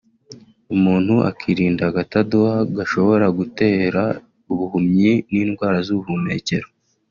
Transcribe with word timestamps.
umuntu 0.75 1.15
akirinda 1.29 1.83
agatadowa 1.91 2.53
gashobora 2.77 3.25
gutera 3.37 4.01
ubuhumyi 4.51 5.11
n’indwara 5.31 5.77
z’ubuhumekero” 5.85 6.67